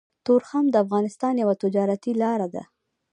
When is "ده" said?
2.55-2.63